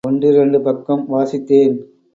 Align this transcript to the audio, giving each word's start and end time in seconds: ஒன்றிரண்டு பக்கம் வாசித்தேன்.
ஒன்றிரண்டு 0.07 0.61
பக்கம் 0.61 1.03
வாசித்தேன். 1.11 1.75